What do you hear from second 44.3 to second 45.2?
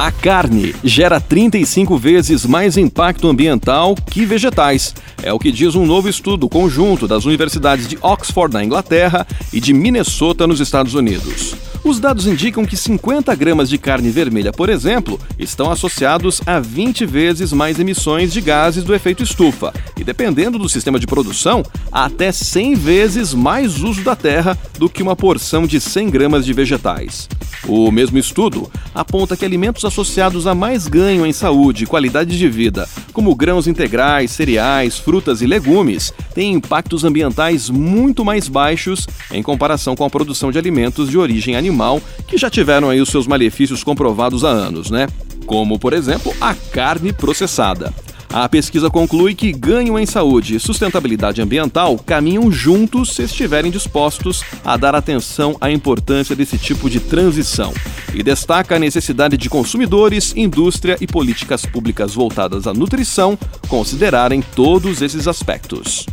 há anos, né?